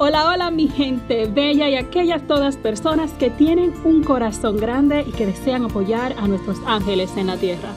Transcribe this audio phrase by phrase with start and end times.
[0.00, 5.10] Hola, hola mi gente bella y aquellas todas personas que tienen un corazón grande y
[5.10, 7.74] que desean apoyar a nuestros ángeles en la tierra.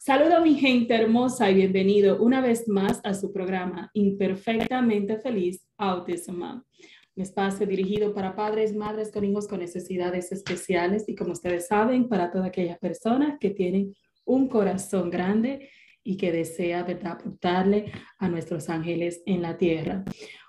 [0.00, 6.42] Saludo mi gente hermosa y bienvenido una vez más a su programa Imperfectamente Feliz Autism
[6.42, 12.08] un espacio dirigido para padres, madres con hijos con necesidades especiales y como ustedes saben,
[12.08, 15.70] para todas aquellas personas que tienen un corazón grande
[16.06, 17.12] y que desea ¿verdad?
[17.12, 20.04] apuntarle a nuestros ángeles en la tierra.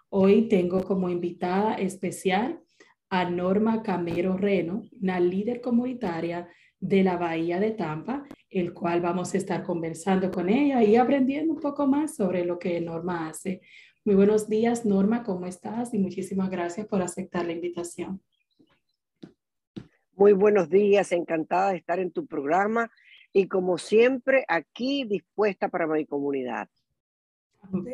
[0.10, 2.62] Hoy tengo como invitada especial
[3.10, 6.48] a Norma Camero Reno, una líder comunitaria
[6.80, 11.54] de la Bahía de Tampa, el cual vamos a estar conversando con ella y aprendiendo
[11.54, 13.62] un poco más sobre lo que Norma hace.
[14.06, 15.92] Muy buenos días, Norma, ¿cómo estás?
[15.94, 18.22] Y muchísimas gracias por aceptar la invitación.
[20.14, 22.92] Muy buenos días, encantada de estar en tu programa
[23.34, 26.70] y como siempre aquí dispuesta para mi comunidad.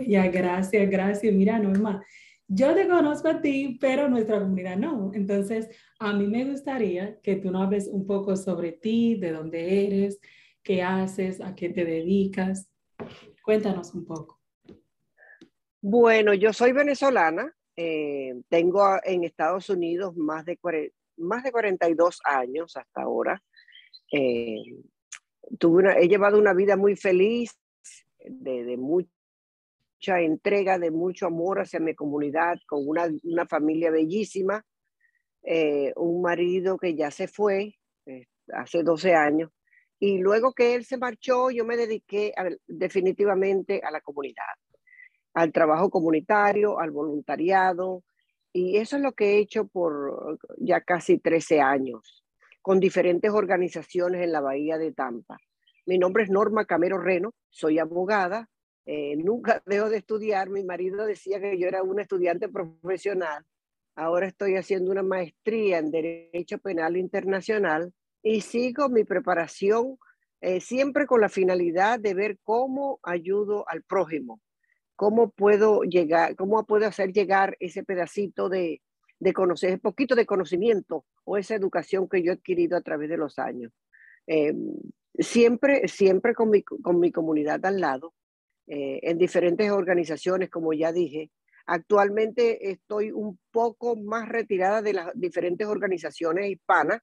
[0.07, 1.33] Ya, gracias, gracias.
[1.33, 2.03] Mira, Norma,
[2.47, 5.11] yo te conozco a ti, pero nuestra comunidad no.
[5.13, 9.85] Entonces, a mí me gustaría que tú nos hables un poco sobre ti, de dónde
[9.85, 10.19] eres,
[10.61, 12.69] qué haces, a qué te dedicas.
[13.43, 14.39] Cuéntanos un poco.
[15.81, 17.53] Bueno, yo soy venezolana.
[17.75, 20.59] Eh, tengo en Estados Unidos más de,
[21.17, 23.41] más de 42 años hasta ahora.
[24.11, 24.63] Eh,
[25.97, 27.57] he llevado una vida muy feliz,
[28.25, 34.65] de, mucha entrega, de mucho amor hacia mi comunidad, con una, familia bellísima,
[35.43, 37.75] eh, un marido que ya se fue
[38.05, 39.51] eh, hace 12 años,
[39.99, 42.33] y luego que él se marchó, yo me dediqué
[42.67, 44.43] definitivamente a la comunidad,
[45.33, 48.03] al trabajo comunitario, al voluntariado,
[48.51, 52.22] y eso es lo que he hecho por ya casi 13 años
[52.63, 55.37] con diferentes organizaciones en la Bahía de Tampa.
[55.85, 58.49] Mi nombre es Norma Camero Reno, soy abogada,
[58.85, 63.43] eh, nunca dejo de estudiar, mi marido decía que yo era una estudiante profesional,
[63.95, 69.97] ahora estoy haciendo una maestría en Derecho Penal Internacional y sigo mi preparación
[70.39, 74.39] eh, siempre con la finalidad de ver cómo ayudo al prójimo,
[74.95, 78.81] cómo puedo llegar, cómo puedo hacer llegar ese pedacito de,
[79.19, 83.09] de conocer, ese poquito de conocimiento o esa educación que yo he adquirido a través
[83.09, 83.71] de los años.
[84.27, 84.53] Eh,
[85.17, 88.13] siempre, siempre con mi, con mi comunidad al lado,
[88.67, 91.31] eh, en diferentes organizaciones, como ya dije.
[91.65, 97.01] Actualmente estoy un poco más retirada de las diferentes organizaciones hispanas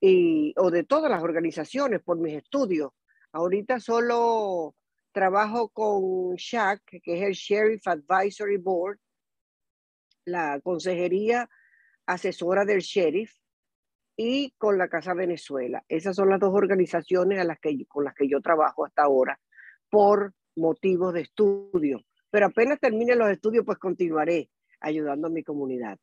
[0.00, 2.90] y, o de todas las organizaciones por mis estudios.
[3.32, 4.74] Ahorita solo
[5.12, 8.98] trabajo con SHAC, que es el Sheriff Advisory Board,
[10.24, 11.48] la consejería
[12.12, 13.32] asesora del sheriff
[14.16, 15.84] y con la Casa Venezuela.
[15.88, 19.40] Esas son las dos organizaciones a las que, con las que yo trabajo hasta ahora
[19.88, 22.00] por motivos de estudio.
[22.30, 24.50] Pero apenas termine los estudios, pues continuaré
[24.80, 25.98] ayudando a mi comunidad.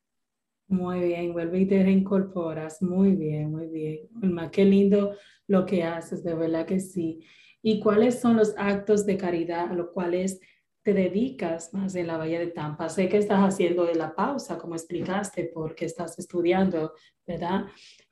[0.68, 2.82] Muy bien, vuelve y te reincorporas.
[2.82, 4.00] Muy bien, muy bien.
[4.12, 5.16] Más qué lindo
[5.48, 7.24] lo que haces, de verdad que sí.
[7.62, 10.40] ¿Y cuáles son los actos de caridad a los cuales
[10.88, 12.88] te dedicas más en la Bahía de Tampa.
[12.88, 16.94] Sé que estás haciendo de la pausa, como explicaste, porque estás estudiando,
[17.26, 17.66] ¿verdad?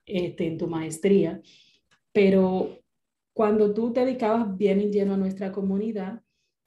[0.05, 1.39] Este, en tu maestría.
[2.11, 2.79] Pero
[3.31, 6.21] cuando tú te dedicabas bien y lleno a nuestra comunidad,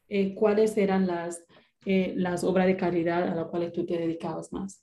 [0.09, 1.45] eh, ¿cuáles eran las,
[1.85, 4.83] eh, las obras de caridad a las cuales tú te dedicabas más?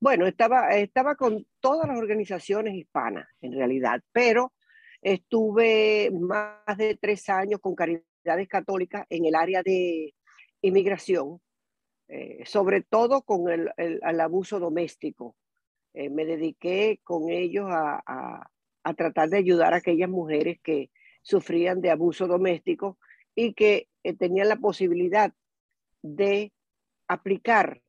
[0.00, 4.52] Bueno, estaba, estaba con todas las organizaciones hispanas, en realidad, pero
[5.00, 10.12] estuve más de tres años con caridades católicas en el área de
[10.64, 11.40] inmigración,
[12.08, 15.36] eh, sobre todo con el, abuso doméstico.
[15.92, 18.50] Eh, me dediqué con ellos a,
[18.96, 20.90] tratar de ayudar a aquellas mujeres que
[21.22, 22.98] sufrían de abuso doméstico
[23.34, 25.32] y que eh, tenían la posibilidad
[26.02, 26.52] de
[27.08, 27.80] aplicar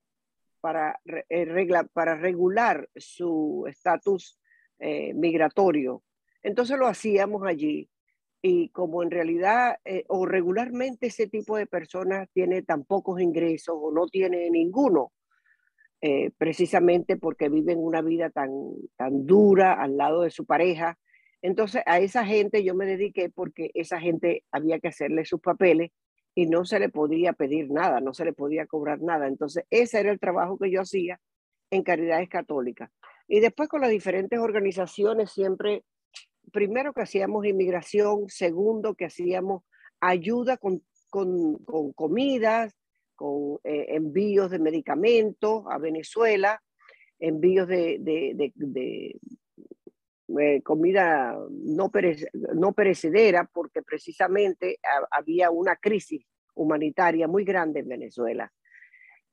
[0.61, 0.99] para,
[1.93, 4.39] para regular su estatus
[4.79, 6.03] migratorio.
[6.43, 7.89] Entonces lo hacíamos allí
[8.47, 13.75] y como en realidad eh, o regularmente ese tipo de personas tiene tan pocos ingresos
[13.75, 15.13] o no tiene ninguno,
[15.99, 18.51] eh, precisamente porque viven una vida tan,
[18.97, 20.99] tan dura al lado de su pareja.
[21.41, 25.89] Entonces a esa gente yo me dediqué porque esa gente había que hacerle sus papeles
[26.35, 29.27] y no se le podía pedir nada, no se le podía cobrar nada.
[29.27, 31.19] Entonces, ese era el trabajo que yo hacía
[31.71, 32.91] en Caridades Católicas.
[33.27, 35.83] Y después con las diferentes organizaciones, siempre,
[36.55, 39.63] primero que hacíamos inmigración, segundo que hacíamos
[39.99, 42.73] ayuda con, con, comidas,
[43.13, 46.63] con eh, envíos de medicamentos a Venezuela,
[47.19, 49.19] envíos de, de,
[50.39, 51.91] eh, comida no,
[52.53, 54.79] no perecedera, porque precisamente
[55.11, 58.49] había una crisis humanitaria muy grande en Venezuela.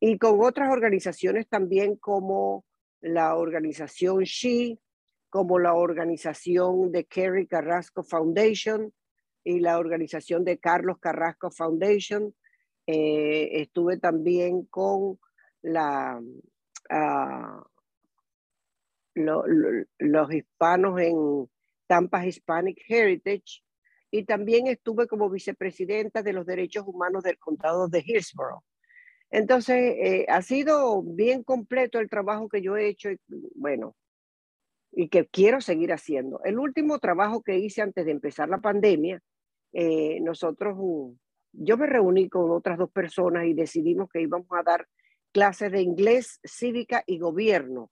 [0.00, 2.64] Y con otras organizaciones también como
[3.00, 4.80] la organización SHE,
[5.32, 8.92] como la organización de Kerry Carrasco Foundation
[9.42, 12.34] y la organización de Carlos Carrasco Foundation.
[12.86, 15.18] Eh, estuve también con
[15.62, 16.20] la,
[16.90, 17.64] uh,
[19.14, 21.48] los hispanos en
[21.86, 23.64] Tampa Hispanic Heritage
[24.10, 28.62] y también estuve como vicepresidenta de los derechos humanos del condado de Hillsborough.
[29.30, 33.08] Entonces, eh, ha sido bien completo el trabajo que yo he hecho,
[33.54, 33.96] bueno,
[34.92, 36.40] y que quiero seguir haciendo.
[36.44, 39.20] El último trabajo que hice antes de empezar la pandemia,
[39.72, 40.76] eh, nosotros,
[41.52, 44.86] yo me reuní con otras dos personas y decidimos que íbamos a dar
[45.32, 47.90] clases de inglés, cívica y gobierno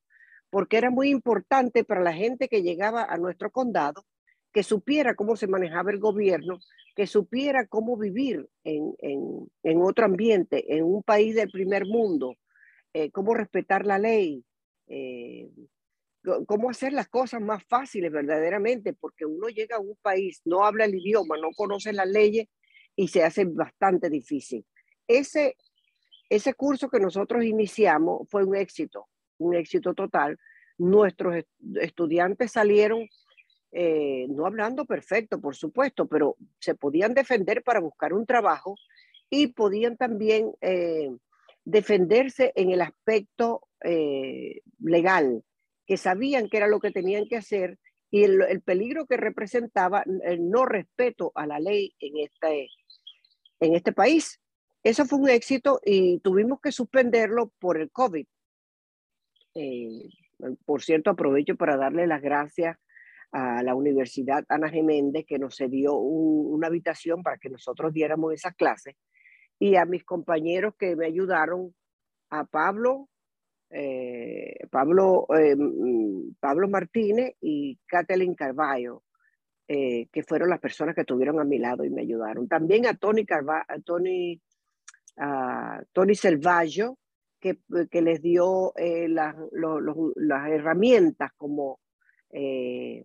[0.51, 4.05] porque era muy importante para la gente que llegaba a nuestro condado
[4.53, 6.59] que supiera cómo se manejaba el gobierno,
[6.97, 12.35] que supiera cómo vivir en, en, otro ambiente, en un país del primer mundo,
[12.93, 14.45] eh, cómo respetar la ley,
[14.89, 15.49] eh,
[16.47, 20.85] cómo hacer las cosas más fáciles verdaderamente, porque uno llega a un país, no habla
[20.85, 22.49] el idioma, no conoce las leyes
[22.97, 24.65] y se hace bastante difícil.
[25.07, 25.57] Ese,
[26.29, 29.09] ese curso que nosotros iniciamos fue un éxito
[29.41, 30.39] un éxito total.
[30.79, 31.45] Nuestros
[31.81, 33.09] estudiantes salieron,
[33.73, 38.77] eh, no hablando perfecto, por supuesto, pero se podían defender para buscar un trabajo
[39.29, 41.11] y podían también eh,
[41.65, 45.43] defenderse en el aspecto eh, legal,
[45.91, 47.77] que sabían que era lo que tenían que hacer
[48.13, 52.69] y el, el, peligro que representaba el no respeto a la ley en este,
[53.59, 54.41] en este país.
[54.85, 58.25] Eso fue un éxito y tuvimos que suspenderlo por el COVID.
[59.57, 60.09] Eh,
[60.65, 62.79] por cierto, aprovecho para darle las gracias
[63.33, 68.55] a la Universidad Ana Geméndez que nos cedió una habitación para que nosotros diéramos esas
[68.55, 68.95] clases
[69.59, 71.75] y a mis compañeros que me ayudaron,
[72.31, 73.09] a Pablo,
[73.71, 79.03] eh, Pablo, eh, mm, Pablo Martínez y Kathleen Carballo,
[79.67, 82.49] que fueron las personas que estuvieron a mi lado y me ayudaron.
[82.49, 84.43] También a Tony Carvalho, a Tony,
[85.93, 86.15] Tony
[87.41, 87.59] que,
[87.91, 89.35] que les dio eh, las,
[90.49, 91.81] herramientas como
[92.31, 93.05] eh,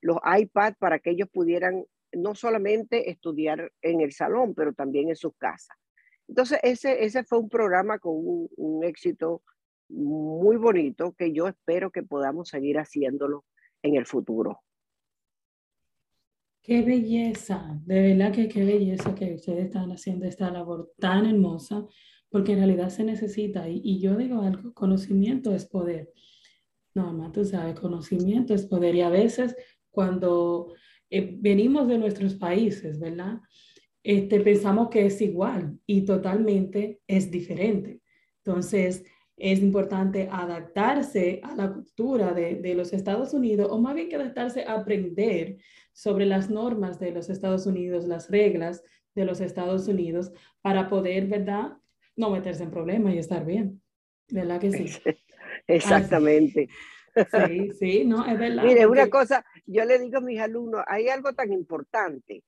[0.00, 5.16] los iPads para que ellos pudieran no solamente estudiar en el salón, pero también en
[5.16, 5.76] sus casas.
[6.28, 9.42] Entonces, ese, ese fue un programa con un, un éxito
[9.92, 13.44] muy bonito que yo espero que podamos seguir haciéndolo
[13.82, 14.60] en el futuro.
[16.62, 21.86] Qué belleza, de verdad que qué belleza que ustedes están haciendo esta labor tan hermosa
[22.32, 26.10] porque en realidad se necesita, y, yo digo algo, conocimiento es poder.
[26.94, 28.94] No, más tú sabes, conocimiento es poder.
[28.94, 29.54] Y a veces
[29.90, 30.72] cuando
[31.10, 33.40] eh, venimos de nuestros países, ¿verdad?
[34.02, 38.00] Este, pensamos que es igual y totalmente es diferente.
[38.38, 39.04] Entonces,
[39.36, 44.16] es importante adaptarse a la cultura de, de, los Estados Unidos, o más bien que
[44.16, 45.58] adaptarse a aprender
[45.92, 48.82] sobre las normas de los Estados Unidos, las reglas
[49.14, 51.76] de los Estados Unidos, para poder, ¿verdad?,
[52.16, 53.80] no meterse en problemas y estar bien.
[54.28, 54.86] ¿Verdad que sí?
[55.66, 56.68] Exactamente.
[57.14, 58.64] Sí, sí, no, es verdad.
[58.64, 62.42] Mire, una cosa, yo le digo a mis alumnos, hay algo tan importante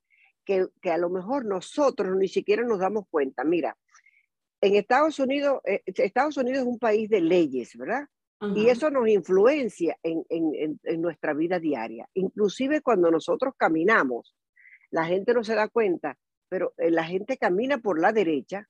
[0.45, 3.45] que, que, a lo mejor nosotros ni siquiera nos damos cuenta.
[3.45, 3.77] Mira,
[4.65, 8.07] en Estados Unidos, eh, Estados Unidos es un país de leyes, ¿verdad?
[8.55, 12.07] Y eso nos influencia en, en, en, nuestra vida diaria.
[12.13, 14.37] Inclusive cuando nosotros caminamos,
[14.91, 16.19] la gente no se da cuenta,
[16.51, 18.69] pero eh, la gente camina por la derecha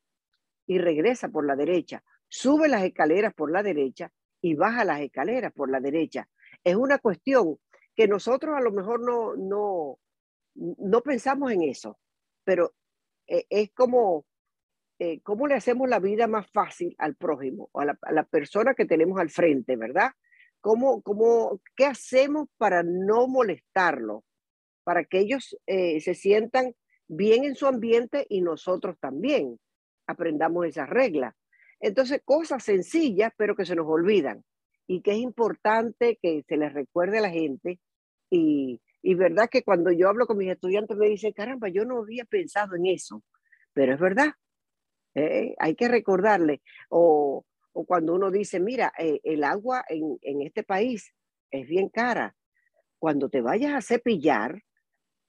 [0.67, 5.53] y regresa por la derecha, sube las escaleras por la derecha y baja las escaleras
[5.53, 6.29] por la derecha.
[6.63, 7.59] Es una cuestión
[7.97, 9.99] que nosotros a lo mejor no, no,
[10.55, 11.99] no pensamos en eso,
[12.45, 12.75] pero
[13.27, 14.25] eh, es como,
[14.99, 18.85] eh, ¿cómo le hacemos la vida más fácil al prójimo o a la, persona que
[18.85, 20.13] tenemos al frente, verdad?
[20.61, 24.25] ¿Cómo, cómo, ¿Qué hacemos para no molestarlo?
[24.85, 26.75] Para que ellos eh, se sientan
[27.09, 29.59] bien en su ambiente y nosotros también
[30.07, 31.35] aprendamos esas reglas.
[31.81, 34.45] Entonces, cosas sencillas, pero que se nos olvidan
[34.87, 37.81] y que es importante que se les recuerde a la gente.
[38.31, 41.99] Y, y verdad que cuando yo hablo con mis estudiantes me dicen, caramba, yo no
[41.99, 43.23] había pensado en eso,
[43.73, 44.35] pero es verdad.
[45.15, 46.63] Eh, hay que recordarle.
[46.89, 47.45] O,
[47.87, 51.13] cuando uno dice, mira, eh, el agua en, en este país
[51.51, 52.37] es bien cara.
[52.99, 54.63] Cuando te vayas a cepillar,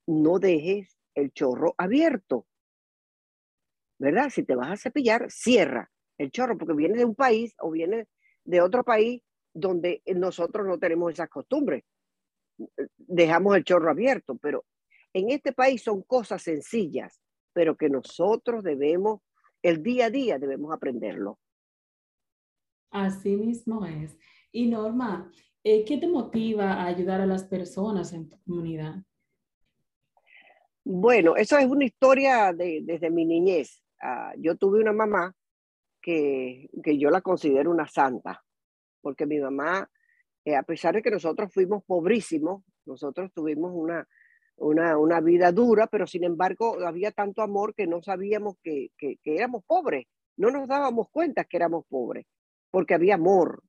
[0.08, 2.46] no dejes el chorro abierto.
[3.98, 4.30] ¿Verdad?
[4.30, 8.08] Si te vas a cepillar, cierra el chorro, porque viene de un país o viene
[8.44, 9.22] de otro país
[9.54, 11.84] donde nosotros no tenemos esas costumbres.
[12.98, 14.66] Dejamos el chorro abierto, pero
[15.14, 17.22] en este país son cosas sencillas,
[17.54, 19.22] pero que nosotros debemos,
[19.66, 21.40] el día a día debemos aprenderlo.
[22.92, 24.16] Así mismo es.
[24.52, 25.32] Y Norma,
[25.64, 29.04] eh, ¿qué te motiva a ayudar a las personas en tu comunidad?
[30.84, 33.82] Bueno, eso es una historia de, desde mi niñez.
[34.00, 35.34] Ah, yo tuve una mamá
[36.00, 38.44] que, que, yo la considero una santa,
[39.02, 39.90] porque mi mamá,
[40.46, 44.08] eh, a pesar de que nosotros fuimos pobrísimos, nosotros tuvimos una,
[44.58, 49.18] una, una, vida dura, pero sin embargo había tanto amor que no sabíamos que, que,
[49.24, 50.06] éramos pobres,
[50.38, 52.26] no nos dábamos cuenta que éramos pobres,
[52.72, 53.64] porque había amor.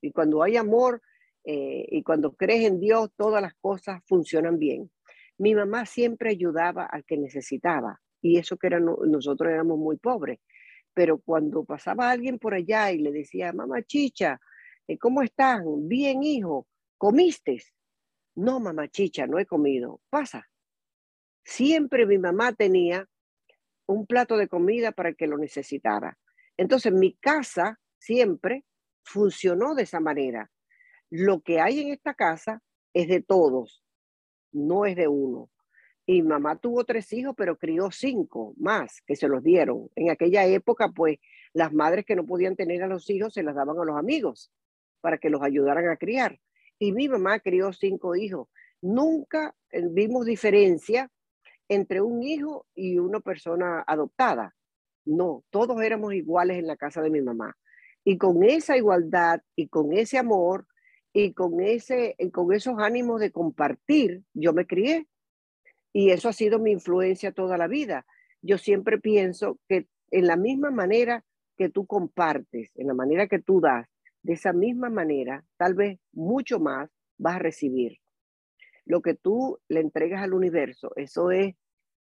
[0.00, 1.02] Y cuando hay amor
[1.44, 4.90] eh, y cuando crees en Dios, todas las cosas funcionan bien.
[5.38, 10.38] Mi mamá siempre ayudaba al que necesitaba y eso que era, nosotros éramos muy pobres.
[10.94, 14.40] Pero cuando pasaba alguien por allá y le decía, mamá chicha,
[14.86, 15.88] eh, ¿cómo están?
[15.88, 16.66] Bien, hijo,
[16.98, 17.62] ¿comiste?
[18.34, 20.00] No, mamá chicha, no he comido.
[20.10, 20.48] Pasa.
[21.44, 23.08] Siempre mi mamá tenía
[23.86, 26.18] un plato de comida para el que lo necesitara.
[26.56, 28.64] Entonces mi casa siempre
[29.04, 30.50] funcionó de esa manera.
[31.10, 32.62] Lo que hay en esta casa
[32.94, 33.82] es de todos
[34.52, 35.50] no es de uno.
[36.06, 39.88] Y mamá tuvo tres hijos, pero crió cinco más que se los dieron.
[39.94, 41.18] En aquella época, pues
[41.52, 44.50] las madres que no podían tener a los hijos se las daban a los amigos
[45.00, 46.40] para que los ayudaran a criar.
[46.82, 48.48] Y mi mamá crió cinco hijos.
[48.80, 51.08] Nunca eh, vimos diferencia
[51.68, 54.56] entre un hijo y una persona adoptada.
[55.04, 57.56] No, todos éramos iguales en la casa de mi mamá.
[58.02, 60.66] Y con esa igualdad y con ese amor,
[61.12, 65.06] y con, ese, con esos ánimos de compartir, yo me crié.
[65.92, 68.06] Y eso ha sido mi influencia toda la vida.
[68.40, 71.24] Yo siempre pienso que en la misma manera
[71.56, 73.86] que tú compartes, en la manera que tú das,
[74.22, 77.98] de esa misma manera, tal vez mucho más, vas a recibir.
[78.84, 81.54] Lo que tú le entregas al universo, eso es,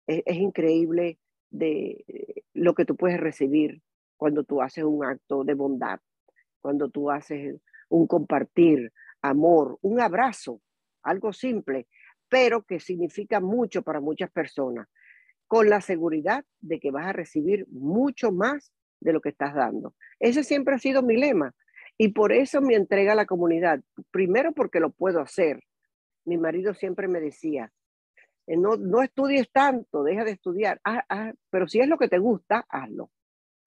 [0.07, 1.19] es, increíble
[1.49, 3.81] de lo que tú puedes recibir
[4.17, 5.99] cuando tú haces un acto de bondad,
[6.59, 7.55] cuando tú haces
[7.89, 8.91] un compartir,
[9.21, 10.61] amor, un abrazo,
[11.03, 11.87] algo simple,
[12.29, 14.87] pero que significa mucho para muchas personas,
[15.47, 19.95] con la seguridad de que vas a recibir mucho más de lo que estás dando.
[20.19, 21.53] Ese siempre ha sido mi lema
[21.97, 23.81] y por eso me entrega a la comunidad.
[24.11, 25.63] Primero porque lo puedo hacer.
[26.25, 27.71] Mi marido siempre me decía,
[28.47, 32.07] eh, no, no estudies tanto, deja de estudiar, ah, ah, pero si es lo que
[32.07, 33.11] te gusta, hazlo.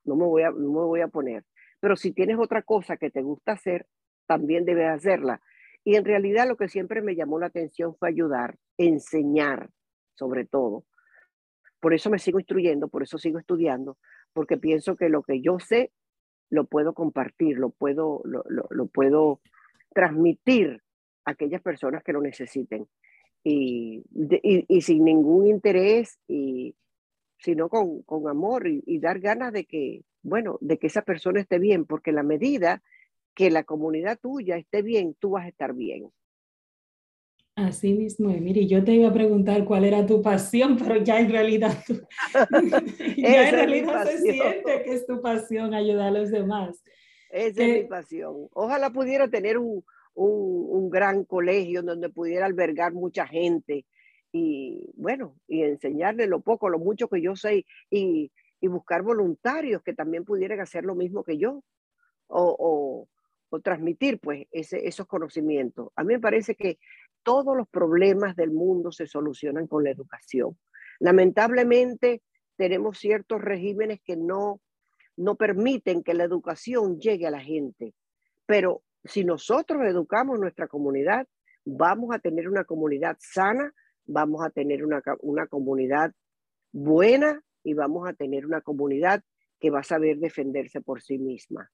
[0.04, 1.44] No me, voy a, no me voy a poner.
[1.80, 3.86] Pero si tienes otra cosa que te gusta hacer,
[4.26, 5.40] también debes hacerla.
[5.84, 9.70] Y en realidad lo que siempre me llamó la atención fue ayudar, enseñar
[10.14, 10.84] sobre todo.
[11.80, 13.98] Por eso me sigo instruyendo, por eso sigo estudiando,
[14.32, 15.92] porque pienso que lo que yo sé
[16.50, 19.40] lo puedo compartir, lo puedo, lo, lo, puedo
[19.94, 20.82] transmitir
[21.24, 22.86] a aquellas personas que lo necesiten.
[23.44, 24.04] Y,
[24.42, 26.74] y, sin ningún interés, y,
[27.38, 31.40] sino con, con amor y, y, dar ganas de que, bueno, de que esa persona
[31.40, 32.82] esté bien, porque la medida
[33.34, 36.10] que la comunidad tuya esté bien, tú vas a estar bien.
[37.58, 41.28] Así mismo, mire, yo te iba a preguntar cuál era tu pasión, pero ya en
[41.28, 41.76] realidad,
[43.16, 46.80] ya en realidad se siente que es tu pasión ayudar a los demás.
[47.30, 48.48] Esa es mi pasión.
[48.52, 49.84] Ojalá pudiera tener un,
[50.14, 53.84] un, un, gran colegio donde pudiera albergar mucha gente
[54.30, 59.82] y, bueno, y enseñarle lo poco, lo mucho que yo sé y, y buscar voluntarios
[59.82, 61.64] que también pudieran hacer lo mismo que yo.
[62.28, 63.08] O, o,
[63.50, 65.90] o transmitir pues ese, esos conocimientos.
[65.96, 66.78] A mí me parece que
[67.22, 70.58] todos los problemas del mundo se solucionan con la educación.
[71.00, 72.22] Lamentablemente
[72.56, 74.60] tenemos ciertos regímenes que no,
[75.16, 77.94] no permiten que la educación llegue a la gente,
[78.46, 81.26] pero si nosotros educamos nuestra comunidad,
[81.64, 83.72] vamos a tener una comunidad sana,
[84.06, 86.12] vamos a tener una, una comunidad
[86.72, 89.22] buena y vamos a tener una comunidad
[89.60, 91.70] que va a saber defenderse por sí misma.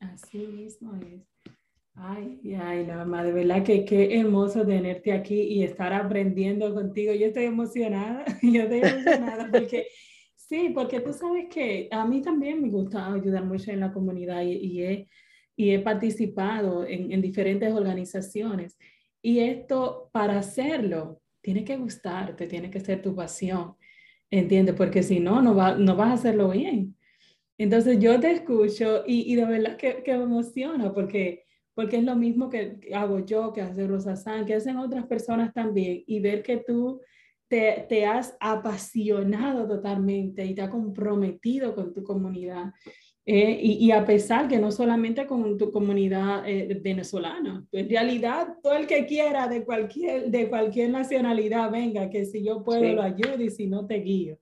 [0.00, 1.22] Así mismo es.
[2.00, 7.12] Ay, ay, Norma, de verdad que qué hermoso tenerte aquí y estar aprendiendo contigo.
[7.12, 9.88] Yo estoy emocionada, yo estoy emocionada porque
[10.36, 14.42] sí, porque tú sabes que a mí también me gusta ayudar mucho en la comunidad
[14.42, 15.08] y, y he,
[15.56, 18.78] y he participado en, en diferentes organizaciones.
[19.20, 23.74] Y esto, para hacerlo, tiene que gustarte, tiene que ser tu pasión.
[24.30, 24.74] ¿entiendes?
[24.76, 26.96] Porque si no, no, va, no vas a hacerlo bien.
[27.58, 31.46] Entonces yo te escucho y, y de verdad que, que me emociona porque,
[31.78, 35.54] porque es lo mismo que hago yo, que hace Rosa San, que hacen otras personas
[35.54, 37.00] también y ver que tú
[37.46, 42.72] te, te, has apasionado totalmente y te has comprometido con tu comunidad.
[43.24, 48.56] Eh, y, y, a pesar que no solamente con tu comunidad eh, venezolana, en realidad
[48.60, 53.02] todo el que quiera de cualquier, de cualquier nacionalidad, venga, que si yo puedo lo
[53.02, 54.36] ayudo y si no te guío.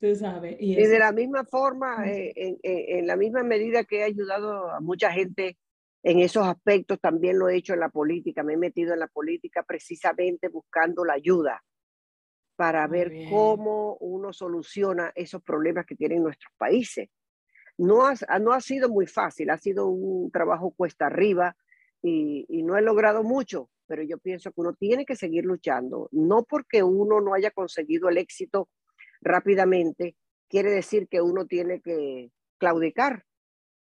[0.00, 0.56] Tú sabes.
[0.58, 4.70] Y, y de la misma forma, eh, en, en, la misma medida que he ayudado
[4.70, 5.58] a mucha gente
[6.02, 9.06] en esos aspectos, también lo he hecho en la política, me he metido en la
[9.06, 11.62] política precisamente buscando la ayuda
[12.56, 13.30] para Muy ver bien.
[13.30, 17.08] cómo uno soluciona esos problemas que tienen nuestros países.
[17.78, 21.56] No ha, no ha sido muy fácil, ha sido un trabajo cuesta arriba
[22.02, 26.08] y, y no he logrado mucho, pero yo pienso que uno tiene que seguir luchando,
[26.12, 28.68] no porque uno no haya conseguido el éxito
[29.20, 30.16] rápidamente,
[30.48, 33.24] quiere decir que uno tiene que claudicar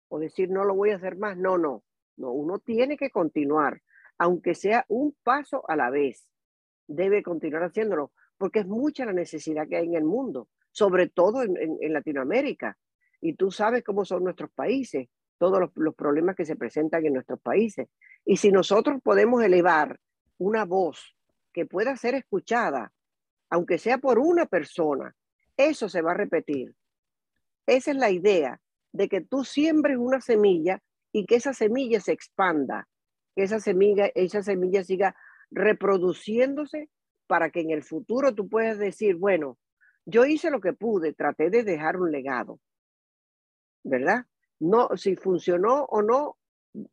[0.07, 1.83] o decir no lo voy a hacer más, no, no,
[2.21, 3.81] no, uno tiene que continuar,
[4.17, 6.27] aunque sea un paso a la vez,
[6.87, 11.43] debe continuar haciéndolo, porque es mucha la necesidad que hay en el mundo, sobre todo
[11.43, 12.77] en Latinoamérica
[13.21, 17.13] y tú sabes cómo son nuestros países, todos los, los, problemas que se presentan en
[17.13, 17.87] nuestros países.
[18.25, 19.99] Y si nosotros podemos elevar
[20.37, 21.15] una voz
[21.53, 22.91] que pueda ser escuchada,
[23.49, 25.15] aunque sea por una persona,
[25.55, 26.73] eso se va a repetir.
[27.67, 28.59] Esa es la idea
[28.91, 32.87] de que tú siembres una semilla y que esa semilla se expanda,
[33.35, 35.15] que esa semilla, esa semilla siga
[35.49, 36.89] reproduciéndose
[37.27, 39.57] para que en el futuro tú puedas decir, bueno,
[40.05, 42.59] yo hice lo que pude, traté de dejar un legado,
[43.83, 44.25] ¿verdad?
[44.59, 46.37] No, si funcionó o no,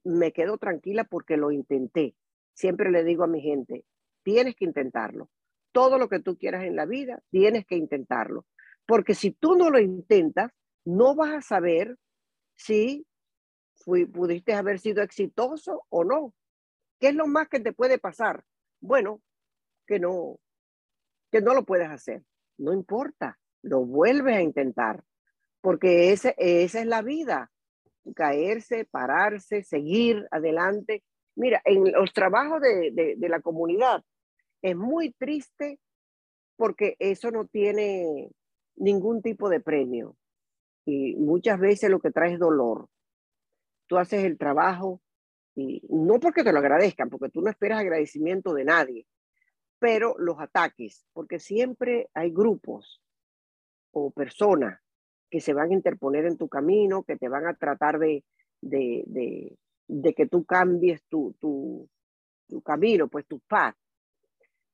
[0.04, 2.14] me quedo tranquila porque lo intenté.
[2.54, 3.84] Siempre le digo a mi gente,
[4.22, 5.30] tienes que intentarlo.
[5.72, 8.46] Todo lo que tú quieras en la vida, tienes que intentarlo.
[8.86, 10.50] Porque si tú no lo intentas,
[10.84, 11.96] no vas a saber
[12.56, 13.06] si
[13.88, 16.34] fui, pudiste haber sido exitoso o no.
[17.00, 18.44] ¿Qué es lo más que te puede pasar?
[18.80, 19.22] Bueno,
[19.86, 20.38] que no,
[21.32, 22.22] que no lo puedes hacer.
[22.58, 25.02] No importa, lo vuelves a intentar
[25.62, 27.50] porque ese, esa es la vida,
[28.14, 31.02] caerse, pararse, seguir adelante.
[31.34, 34.04] Mira, en los trabajos de, de, de la comunidad
[34.60, 35.80] es muy triste
[36.56, 38.30] porque eso no tiene
[38.76, 40.14] ningún tipo de premio
[40.84, 42.86] y muchas veces lo que trae es dolor.
[43.88, 45.00] Tú haces el trabajo
[45.56, 49.06] y no porque te lo agradezcan, porque tú no esperas agradecimiento de nadie,
[49.80, 53.02] pero los ataques, porque siempre hay grupos
[53.90, 54.80] o personas
[55.30, 58.24] que se van a interponer en tu camino, que te van a tratar de,
[58.60, 61.88] de, de, que tú cambies tu, tu,
[62.62, 63.74] camino, pues tu paz.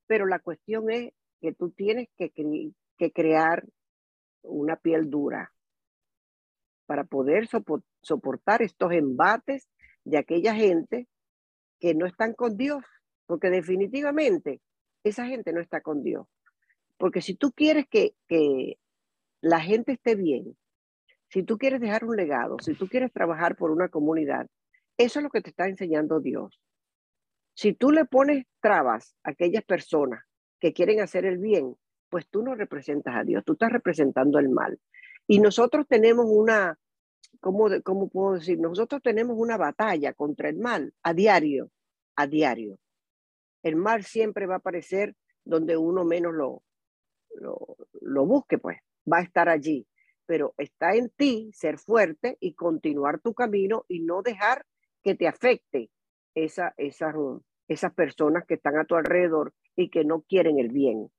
[0.07, 3.65] Pero la cuestión es que tú tienes que, que crear
[4.43, 5.54] una piel dura
[6.87, 7.49] para poder
[8.03, 9.69] soportar estos embates
[10.05, 11.09] de aquella gente
[11.81, 12.85] que no están con Dios,
[13.27, 14.61] porque definitivamente
[15.03, 16.27] esa gente no está con Dios.
[16.97, 18.15] Porque si tú quieres que,
[19.41, 20.57] la gente esté bien,
[21.29, 24.47] si tú quieres dejar un legado, si tú quieres trabajar por una comunidad,
[24.97, 26.59] eso es lo que te está enseñando Dios.
[27.55, 30.25] Si tú le pones trabas a aquellas personas
[30.61, 31.77] que quieren hacer el bien,
[32.09, 34.79] pues tú no representas a Dios, tú estás representando el mal.
[35.27, 36.79] Y nosotros tenemos una,
[37.41, 38.59] ¿cómo, cómo puedo decir?
[38.59, 41.71] Nosotros tenemos una batalla contra el mal a diario,
[42.17, 42.79] a diario.
[43.63, 46.63] El mal siempre va a aparecer donde uno menos lo,
[48.01, 48.79] lo, busque, pues
[49.11, 49.87] va a estar allí,
[50.27, 54.65] pero está en ti ser fuerte y continuar tu camino y no dejar
[55.03, 55.91] que te afecte
[56.35, 57.13] esa, esa,
[57.69, 61.11] esas personas que están a tu alrededor y que no quieren el bien.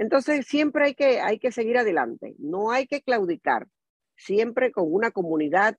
[0.00, 3.68] Entonces, siempre hay que, hay que seguir adelante, no hay que claudicar,
[4.16, 5.76] siempre con una comunidad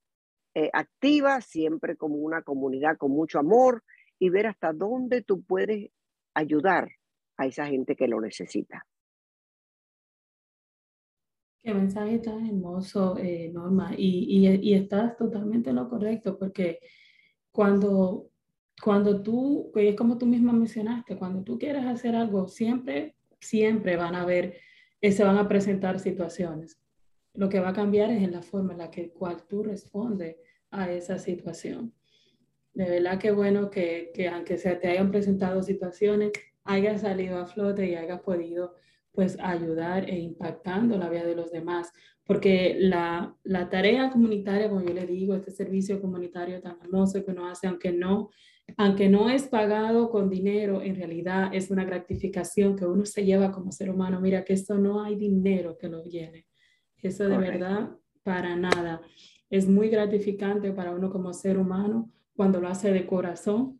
[0.53, 3.83] eh, activa, siempre como una comunidad con mucho amor
[4.19, 5.89] y ver hasta dónde tú puedes
[6.35, 6.91] ayudar
[7.35, 8.85] a esa gente que lo necesita.
[11.63, 16.77] Qué mensaje tan hermoso, eh, Norma, y, y, y, estás totalmente en lo correcto, porque
[17.51, 18.29] cuando,
[18.83, 24.15] cuando tú, es como tú misma mencionaste, cuando tú quieres hacer algo, siempre, siempre van
[24.15, 24.55] a ver,
[25.01, 26.79] eh, se van a presentar situaciones.
[27.33, 30.37] Lo que va a cambiar es en la forma en la que cual tú respondes
[30.69, 31.93] a esa situación.
[32.73, 36.31] De verdad que bueno que, que aunque se te hayan presentado situaciones,
[36.63, 38.75] hayas salido a flote y hayas podido
[39.11, 41.91] pues ayudar e impactando la vida de los demás,
[42.23, 47.31] porque la, la tarea comunitaria, como yo le digo, este servicio comunitario tan hermoso que
[47.31, 48.29] uno hace, aunque no
[48.77, 53.51] aunque no es pagado con dinero, en realidad es una gratificación que uno se lleva
[53.51, 54.19] como ser humano.
[54.19, 56.47] Mira que esto no hay dinero que lo viene.
[56.97, 57.91] Eso de verdad,
[58.23, 59.01] para nada.
[59.49, 63.79] Es muy gratificante para uno como ser humano cuando lo hace de corazón.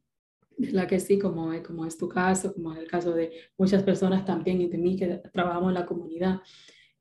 [0.58, 4.26] La que sí, como, como es tu caso, como es el caso de muchas personas
[4.26, 6.42] también y de mí que trabajamos en la comunidad.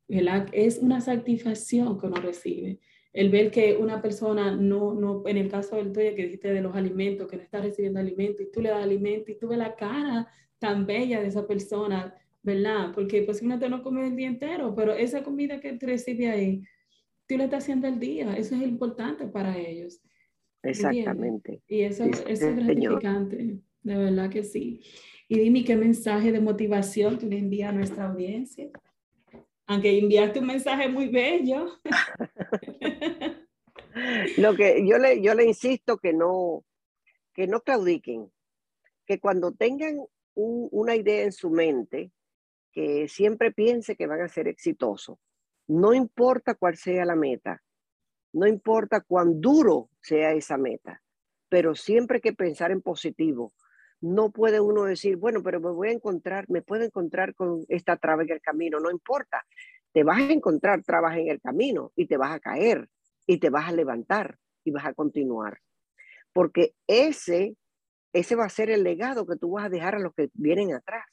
[0.09, 2.81] Es una satisfacción que uno recibe
[3.13, 6.61] el ver que una persona no, no, en el caso del tuyo que dijiste de
[6.61, 9.59] los alimentos, que no está recibiendo alimentos y tú le das alimento y tú ves
[9.59, 12.93] la cara tan bella de esa persona, ¿verdad?
[12.95, 16.63] Porque posiblemente no come el día entero, pero esa comida que tú recibes ahí,
[17.27, 20.01] tú le estás haciendo el día, eso es importante para ellos.
[20.63, 21.63] Exactamente.
[21.67, 24.83] Y eso, eso es gratificante, de verdad que sí.
[25.27, 28.71] Y dime qué mensaje de motivación tú le envías a nuestra audiencia
[29.71, 31.79] aunque enviaste un mensaje muy bello.
[34.39, 36.65] Lo que yo le, yo le insisto que no,
[37.35, 38.31] que no claudiquen,
[39.07, 39.99] que cuando tengan
[40.35, 42.13] una idea en su mente,
[42.73, 45.19] que siempre piense que van a ser exitosos.
[45.67, 47.63] No importa cuál sea la meta,
[48.33, 51.03] no importa cuán duro sea esa meta,
[51.49, 53.53] pero siempre hay que pensar en positivo.
[54.01, 57.97] No puede uno decir, bueno, pero me voy a encontrar, me puedo encontrar con esta
[57.97, 59.45] traba en el camino, no importa.
[59.93, 62.89] Te vas a encontrar trabas en el camino y te vas a caer
[63.27, 65.61] y te vas a levantar y vas a continuar.
[66.33, 67.57] Porque ese,
[68.13, 70.75] ese va a ser el legado que tú vas a dejar a los que vienen
[70.75, 71.05] atrás.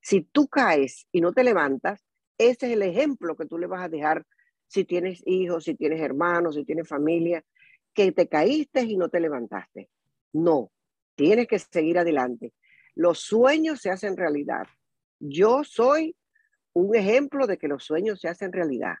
[0.00, 2.04] Si tú caes y no te levantas,
[2.36, 4.24] ese es el ejemplo que tú le vas a dejar
[4.66, 7.42] si tienes hijos, si tienes hermanos, si tienes familia,
[7.94, 9.88] que te caíste y no te levantaste.
[10.32, 10.70] No,
[11.18, 12.52] Tienes que seguir adelante.
[12.94, 14.68] Los sueños se hacen realidad.
[15.18, 16.14] Yo soy
[16.78, 18.94] un ejemplo de que los sueños se hacen realidad.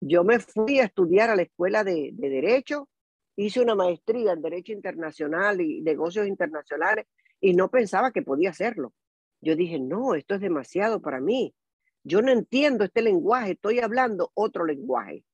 [0.00, 2.88] Yo me fui a estudiar a la escuela de, Derecho,
[3.36, 7.06] hice una maestría en Derecho Internacional y Negocios Internacionales
[7.40, 8.94] y no pensaba que podía hacerlo.
[9.40, 11.54] Yo dije, no, esto es demasiado para mí.
[12.02, 15.24] Yo no entiendo este lenguaje, estoy hablando otro lenguaje.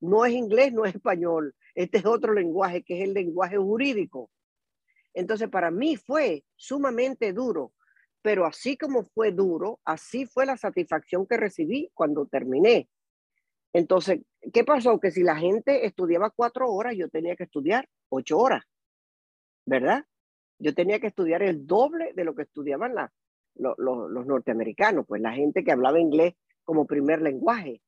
[0.00, 4.30] No es inglés, no es español, este es otro lenguaje que es el lenguaje jurídico.
[5.12, 7.72] Entonces, para mí fue sumamente duro,
[8.22, 12.88] pero así como fue duro, así fue la satisfacción que recibí cuando terminé.
[13.72, 14.20] Entonces,
[14.52, 14.98] ¿qué pasó?
[14.98, 18.64] Que si la gente estudiaba cuatro horas, yo tenía que estudiar ocho horas,
[19.64, 20.04] ¿verdad?
[20.58, 22.94] Yo tenía que estudiar el doble de lo que estudiaban
[23.54, 27.80] los norteamericanos, pues la gente que hablaba inglés como primer lenguaje.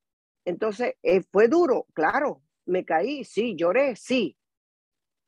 [0.45, 4.37] Entonces, eh, fue duro, claro, me caí, sí, lloré, sí,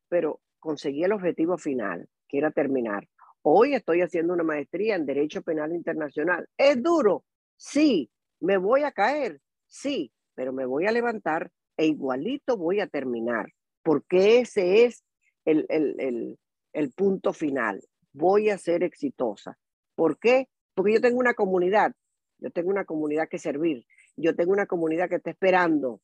[0.09, 3.09] pero conseguí el objetivo final, que era terminar.
[3.47, 6.49] Hoy estoy haciendo una maestría en Derecho Penal Internacional.
[6.57, 7.27] ¿Es duro?
[7.59, 8.11] Sí.
[8.41, 9.39] ¿Me voy a caer?
[9.67, 13.53] Sí, pero me voy a levantar e igualito voy a terminar,
[13.83, 15.05] porque ese es
[15.45, 16.39] el, el,
[16.73, 17.83] el punto final.
[18.15, 19.59] Voy a ser exitosa.
[19.95, 20.49] ¿Por qué?
[20.73, 21.93] Porque yo tengo una comunidad,
[22.39, 23.85] yo tengo una comunidad que servir,
[24.17, 26.01] yo tengo una comunidad que está esperando,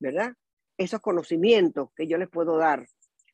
[0.00, 0.32] ¿verdad?
[0.76, 2.86] Esos conocimientos que yo les puedo dar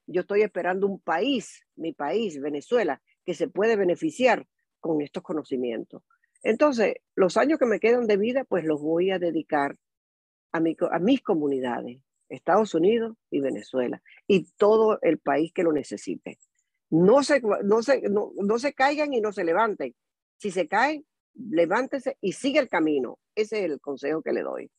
[0.09, 4.47] yo estoy esperando un país, mi país, Venezuela, que se puede beneficiar
[4.81, 6.03] con estos conocimientos.
[6.43, 9.77] Entonces, los años que me quedan de vida, pues los voy a dedicar
[10.51, 16.39] a, mis comunidades, Estados Unidos y Venezuela, y todo el país que lo necesite.
[16.89, 19.95] No se, no, se, no, no se caigan y no se levanten.
[20.39, 23.19] Si se caen, levántese y sigue el camino.
[23.35, 24.71] Ese es el consejo que le doy.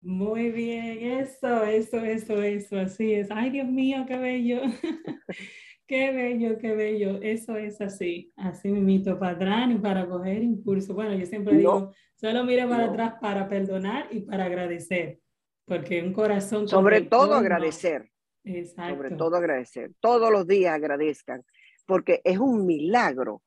[0.00, 3.30] Muy bien, eso, eso, eso, eso, así es.
[3.30, 4.62] Ay, Dios mío, qué bello.
[5.90, 7.18] qué bello, qué bello.
[7.20, 10.94] Eso es así, así mito para atrás y para coger impulso.
[10.94, 15.18] Bueno, yo siempre digo, solo mire para atrás para perdonar y para agradecer,
[15.64, 16.68] porque un corazón...
[16.68, 18.08] Sobre todo agradecer.
[18.44, 18.94] Exacto.
[18.94, 19.90] Sobre todo agradecer.
[19.98, 21.44] Todos los días agradezcan,
[21.86, 23.42] porque es un milagro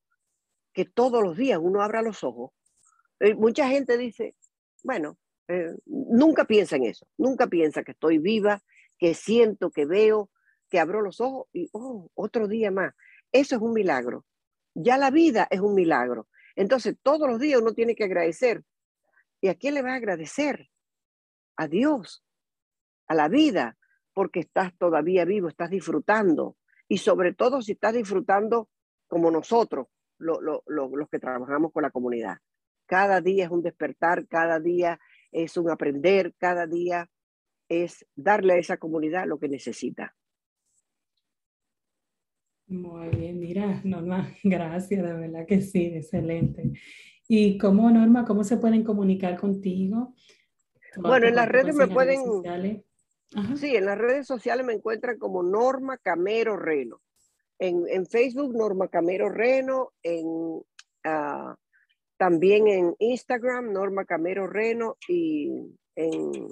[0.73, 2.51] que todos los días uno abra los ojos.
[3.21, 4.35] Eh, mucha gente dice,
[4.83, 8.61] bueno, eh, nunca piensa en eso, nunca piensa que estoy viva,
[8.97, 10.29] que siento, que veo,
[10.73, 12.95] que abro los ojos y, oh, otro día más.
[13.31, 14.25] Eso es un milagro.
[14.73, 16.27] Ya la vida es un milagro.
[16.55, 18.63] Entonces, todos los días uno tiene que agradecer.
[19.39, 20.71] ¿Y a quién le va a agradecer?
[21.57, 22.25] A Dios,
[23.05, 23.77] a la vida,
[24.15, 26.57] porque estás todavía vivo, estás disfrutando.
[26.87, 28.67] Y sobre todo si estás disfrutando
[29.05, 32.39] como nosotros, los que trabajamos con la comunidad.
[32.87, 34.99] Cada día es un despertar, cada día
[35.31, 37.11] es un aprender cada día,
[37.69, 40.15] es darle a esa comunidad lo que necesita.
[42.67, 46.71] Muy bien, mira, Norma, gracias, de verdad que sí, excelente.
[47.27, 50.13] ¿Y cómo, Norma, cómo se pueden comunicar contigo?
[50.97, 52.21] Bueno, en las redes me pueden,
[53.55, 57.01] Sí, en las redes sociales me encuentran como Norma Camero Reno.
[57.57, 59.91] En, en Facebook, Norma Camero Reno.
[60.03, 60.61] En,
[61.03, 61.55] ah,
[62.17, 64.97] también en Instagram, Norma Camero Reno.
[65.07, 65.49] Y
[65.95, 66.47] en.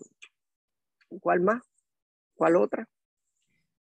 [1.20, 1.62] ¿Cuál más?
[2.36, 2.88] ¿Cuál otra?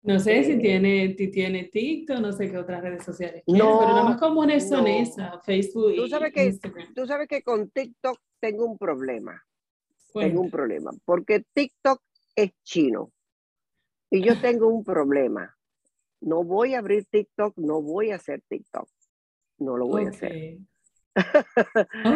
[0.04, 3.42] No sé si eh, tiene, si tiene TikTok, no sé qué otras redes sociales.
[3.46, 6.58] no, pero nada más comunes son esas, Facebook ¿Tú sabes que,
[6.94, 9.42] Tú sabes que con TikTok tengo un problema.
[10.12, 10.90] Tengo un problema.
[11.06, 12.02] Porque TikTok
[12.36, 13.12] es chino.
[14.10, 15.56] Y yo tengo un problema.
[16.20, 18.86] No voy a abrir TikTok, no voy a hacer TikTok.
[19.58, 20.58] No lo voy a hacer.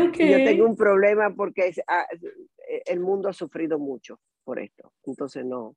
[0.09, 0.31] Okay.
[0.31, 2.07] yo tengo un problema porque ah,
[2.85, 4.93] el mundo ha sufrido mucho por esto.
[5.05, 5.75] Entonces no,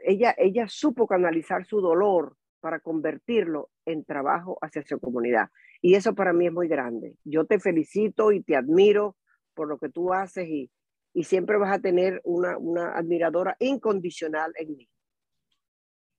[0.03, 5.49] ella, ella supo canalizar su dolor para convertirlo en trabajo hacia su comunidad.
[5.81, 7.15] Y eso para mí es muy grande.
[7.23, 9.15] Yo te felicito y te admiro
[9.53, 10.71] por lo que tú haces y,
[11.13, 14.89] y siempre vas a tener una, una admiradora incondicional en mí.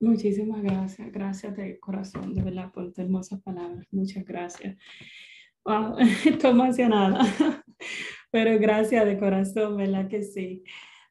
[0.01, 3.87] Muchísimas gracias, gracias de corazón, de verdad, por tus hermosas palabras.
[3.93, 4.77] Muchas gracias.
[5.65, 7.25] Wow, estoy emocionada,
[8.33, 10.65] pero gracias de corazón, ¿verdad que sí?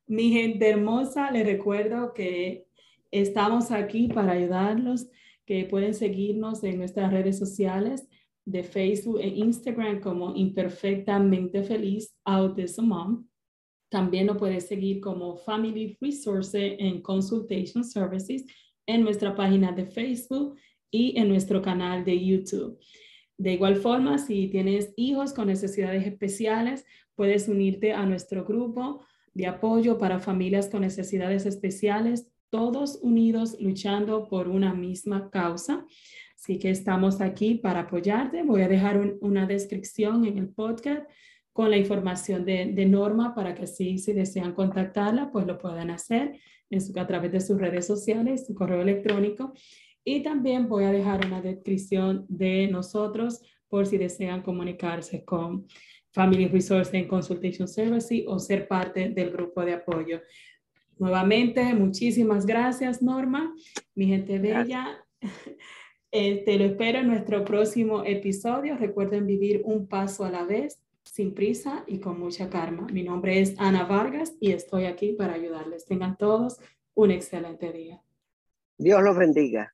[0.07, 2.65] Mi gente hermosa, les recuerdo que
[3.11, 5.09] estamos aquí para ayudarlos,
[5.45, 8.09] que pueden seguirnos en nuestras redes sociales
[8.45, 13.27] de Facebook e Instagram como Imperfectamente Feliz Autism Mom.
[13.89, 18.45] También nos puedes seguir como Family Resource and Consultation Services
[18.85, 20.57] en nuestra página de Facebook
[20.89, 22.79] y en nuestro canal de YouTube.
[23.37, 29.01] De igual forma, si tienes hijos con necesidades especiales, puedes unirte a nuestro grupo
[29.33, 35.85] de apoyo para familias con necesidades especiales, todos unidos luchando por una misma causa.
[36.41, 38.41] Así que estamos aquí para apoyarte.
[38.41, 41.07] Voy a dejar una descripción en el podcast
[41.53, 46.39] con la información de, Norma para que si desean contactarla, pues lo puedan hacer
[46.71, 49.53] en su, a través de sus redes sociales, su correo electrónico.
[50.03, 55.67] Y también voy a dejar una descripción de nosotros por si desean comunicarse con
[56.09, 60.21] Family Resource and Consultation Service o ser parte del grupo de apoyo.
[60.97, 63.53] Nuevamente, muchísimas gracias, Norma,
[63.93, 65.05] mi gente bella.
[66.13, 68.75] Eh, te lo espero en nuestro próximo episodio.
[68.77, 72.87] Recuerden vivir un paso a la vez, sin prisa y con mucha calma.
[72.91, 75.85] Mi nombre es Ana Vargas y estoy aquí para ayudarles.
[75.85, 76.59] Tengan todos
[76.95, 78.01] un excelente día.
[78.77, 79.73] Dios los bendiga.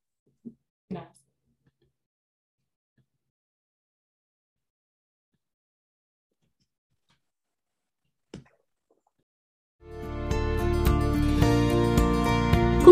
[0.89, 1.16] Gracias.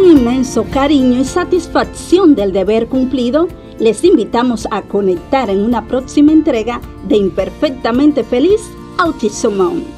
[0.06, 3.48] Inmenso cariño y satisfacción del deber cumplido,
[3.80, 8.62] les invitamos a conectar en una próxima entrega de Imperfectamente Feliz
[8.98, 9.95] Autism